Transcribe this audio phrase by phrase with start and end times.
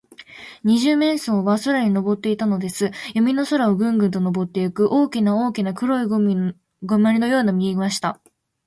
[0.63, 2.89] 二十面相は空にのぼっていたのです。
[3.13, 8.19] やみの空を、ぐんぐんとのぼっていく、大きな大きな黒いゴムまりのようなものが見えました。